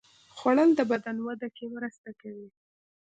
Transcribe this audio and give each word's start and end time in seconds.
خوړل 0.35 0.69
د 0.75 0.81
بدن 0.91 1.17
وده 1.27 1.47
کې 1.55 1.65
مرسته 1.75 2.09
کوي 2.21 2.47